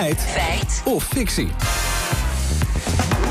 [0.00, 0.20] Feit.
[0.20, 0.82] Feit.
[0.86, 1.79] Of fictie.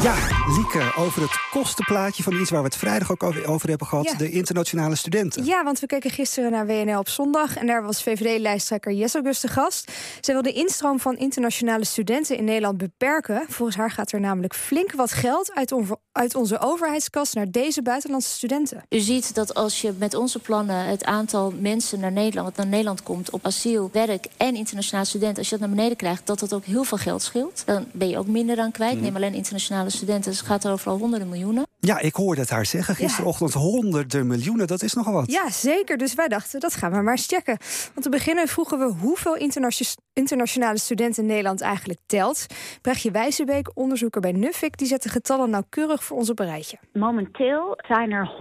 [0.01, 0.15] Ja,
[0.55, 4.13] Lieke, over het kostenplaatje van iets waar we het vrijdag ook over hebben gehad: Ja.
[4.17, 5.45] de internationale studenten.
[5.45, 9.39] Ja, want we keken gisteren naar WNL op zondag en daar was VVD-lijsttrekker Jesse Gus
[9.39, 9.91] de gast.
[10.21, 13.43] Zij wil de instroom van internationale studenten in Nederland beperken.
[13.47, 17.81] Volgens haar gaat er namelijk flink wat geld uit, on- uit onze overheidskas naar deze
[17.81, 18.83] buitenlandse studenten.
[18.89, 22.67] U ziet dat als je met onze plannen het aantal mensen naar Nederland, wat naar
[22.67, 26.39] Nederland komt op asiel, werk en internationale studenten, als je dat naar beneden krijgt, dat
[26.39, 27.61] dat ook heel veel geld scheelt.
[27.65, 29.01] Dan ben je ook minder aan kwijt.
[29.01, 31.67] Neem alleen internationale studenten, dus het gaat over al honderden miljoenen.
[31.79, 35.31] Ja, ik hoorde het haar zeggen gisterochtend: honderden miljoenen, dat is nogal wat.
[35.31, 35.97] Ja, zeker.
[35.97, 37.57] Dus wij dachten, dat gaan we maar eens checken.
[37.93, 39.85] Want te beginnen vroegen we hoeveel internatio-
[40.19, 42.45] internationale studenten Nederland eigenlijk telt.
[42.81, 46.77] Brechtje Wijzenbeek, onderzoeker bij Nuffic, die zet de getallen nauwkeurig voor ons op een rijtje.
[46.93, 48.35] Momenteel zijn er 122.287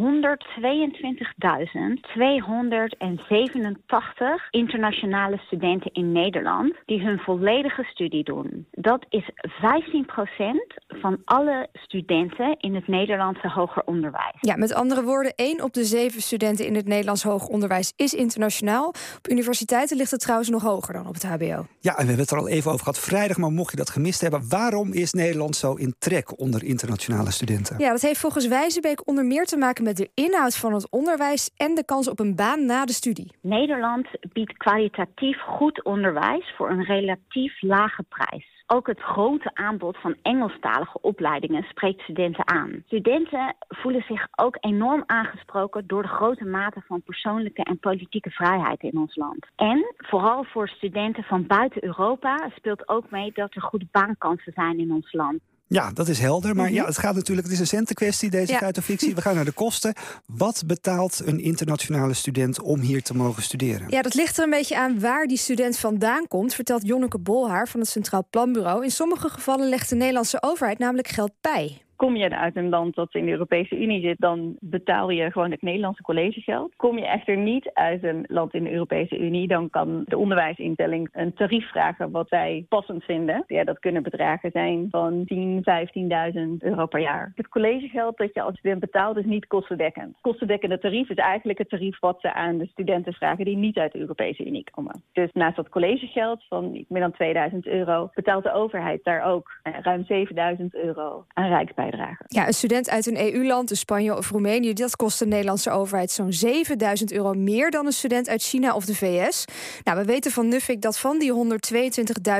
[4.50, 8.66] internationale studenten in Nederland die hun volledige studie doen.
[8.70, 9.34] Dat is 15%
[10.88, 14.36] van alle studenten in het Nederlandse hoger onderwijs.
[14.40, 18.14] Ja, met andere woorden, één op de zeven studenten in het Nederlands hoger onderwijs is
[18.14, 18.88] internationaal.
[18.88, 21.66] Op universiteiten ligt het trouwens nog hoger dan op het HBO.
[21.80, 23.90] Ja, en we hebben het er al even over gehad vrijdag, maar mocht je dat
[23.90, 27.78] gemist hebben, waarom is Nederland zo in trek onder internationale studenten?
[27.78, 31.50] Ja, dat heeft volgens Wijzenbeek onder meer te maken met de inhoud van het onderwijs
[31.56, 33.32] en de kans op een baan na de studie.
[33.40, 38.56] Nederland biedt kwalitatief goed onderwijs voor een relatief lage prijs.
[38.70, 42.82] Ook het grote aanbod van Engelstalige opleidingen spreekt studenten aan.
[42.86, 48.82] Studenten voelen zich ook enorm aangesproken door de grote mate van persoonlijke en politieke vrijheid
[48.82, 49.46] in ons land.
[49.56, 54.78] En vooral voor studenten van buiten Europa speelt ook mee dat er goede baankansen zijn
[54.78, 55.38] in ons land.
[55.70, 56.56] Ja, dat is helder.
[56.56, 58.58] Maar ja, het gaat natuurlijk, het is een centenkwestie, deze Ja.
[58.58, 59.14] feit of fictie.
[59.14, 59.94] We gaan naar de kosten.
[60.26, 63.88] Wat betaalt een internationale student om hier te mogen studeren?
[63.90, 67.68] Ja, dat ligt er een beetje aan waar die student vandaan komt, vertelt Jonneke Bolhaar
[67.68, 68.84] van het Centraal Planbureau.
[68.84, 71.82] In sommige gevallen legt de Nederlandse overheid namelijk geld bij.
[71.98, 75.50] Kom je uit een land dat in de Europese Unie zit, dan betaal je gewoon
[75.50, 76.76] het Nederlandse collegegeld.
[76.76, 81.08] Kom je echter niet uit een land in de Europese Unie, dan kan de onderwijsinstelling
[81.12, 83.44] een tarief vragen wat zij passend vinden.
[83.46, 85.64] Ja, dat kunnen bedragen zijn van 10,
[86.34, 87.32] 15.000 euro per jaar.
[87.34, 90.16] Het collegegeld dat je als student betaalt is niet kostendekkend.
[90.20, 93.92] Kostendekkende tarief is eigenlijk het tarief wat ze aan de studenten vragen die niet uit
[93.92, 95.02] de Europese Unie komen.
[95.12, 99.72] Dus naast dat collegegeld van meer dan 2000 euro betaalt de overheid daar ook eh,
[99.82, 101.86] ruim 7000 euro aan rijksbijdrage.
[102.26, 106.10] Ja, een student uit een EU-land, dus Spanje of Roemenië, dat kost de Nederlandse overheid
[106.10, 109.44] zo'n 7000 euro meer dan een student uit China of de VS.
[109.84, 111.32] Nou, we weten van Nuffic dat van die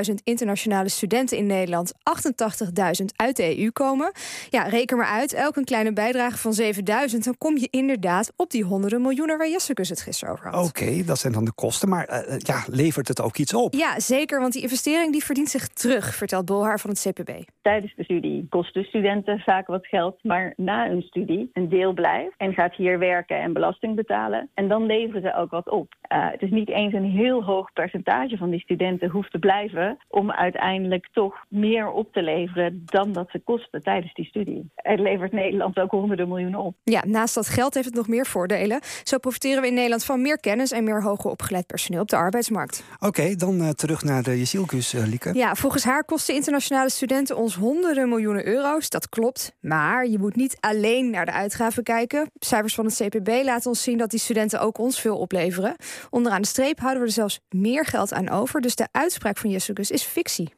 [0.09, 4.11] 122.000 internationale studenten in Nederland 88.000 uit de EU komen.
[4.49, 8.49] Ja, reken maar uit, elk een kleine bijdrage van 7000, dan kom je inderdaad op
[8.49, 10.67] die honderden miljoenen waar Jessicus het gisteren over had.
[10.67, 11.89] Oké, dat zijn dan de kosten.
[11.89, 13.73] Maar eh, eh, ja, levert het ook iets op?
[13.73, 17.29] Ja, zeker, want die investering die verdient zich terug, vertelt Bolhaar van het CPB.
[17.61, 22.33] Tijdens de studie kosten studenten vaak wat geld, maar na hun studie een deel blijft
[22.37, 24.49] en gaat hier werken en belasting betalen.
[24.53, 25.95] En dan leveren ze ook wat op.
[26.01, 29.97] Eh, het is niet eens een heel hoog percentage van die studenten hoeft te blijven
[30.07, 34.69] om uiteindelijk toch meer op te leveren dan dat ze kosten tijdens die studie.
[34.75, 36.75] Het levert Nederland ook honderden miljoenen op.
[36.83, 38.79] Ja, naast dat geld heeft het nog meer voordelen.
[39.03, 42.15] Zo profiteren we in Nederland van meer kennis en meer hoger opgeleid personeel op de
[42.15, 42.83] arbeidsmarkt.
[42.99, 45.33] Oké, dan eh, terug naar de Jezielkus, eh, Lieke.
[45.33, 48.89] Ja, volgens haar kosten internationale studenten ons honderden miljoenen euro's.
[48.89, 49.09] Dat
[49.59, 52.31] Maar je moet niet alleen naar de uitgaven kijken.
[52.39, 55.75] Cijfers van het CPB laten ons zien dat die studenten ook ons veel opleveren.
[56.09, 58.61] Onderaan de streep houden we er zelfs meer geld aan over.
[58.61, 60.47] Dus de uitspraak van Jessicus is fictie.